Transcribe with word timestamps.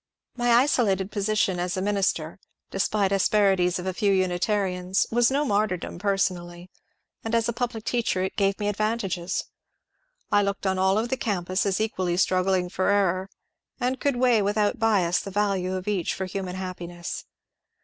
My 0.35 0.49
isolated 0.55 1.11
position 1.11 1.59
as 1.59 1.77
a 1.77 1.79
minister, 1.79 2.39
de 2.71 2.79
spite 2.79 3.11
asperities 3.11 3.77
of 3.77 3.85
a 3.85 3.93
few 3.93 4.11
Unitarians, 4.11 5.05
was 5.11 5.29
no 5.29 5.45
martyrdom 5.45 5.99
per 5.99 6.17
sonally, 6.17 6.69
and 7.23 7.35
as 7.35 7.47
a 7.47 7.53
public 7.53 7.83
teacher 7.85 8.23
it 8.23 8.35
gave 8.35 8.59
me 8.59 8.67
advantages. 8.67 9.43
I 10.31 10.41
looked 10.41 10.65
on 10.65 10.79
all 10.79 10.97
of 10.97 11.09
the 11.09 11.17
camps 11.17 11.67
as 11.67 11.79
equally 11.79 12.17
struggling 12.17 12.67
for 12.67 12.89
error, 12.89 13.29
and 13.79 13.99
could 13.99 14.15
weigh 14.15 14.41
without 14.41 14.79
bias 14.79 15.19
the 15.19 15.29
value 15.29 15.75
of 15.75 15.87
each 15.87 16.15
for 16.15 16.25
human 16.25 16.55
happi 16.55 16.87
ness. 16.87 17.25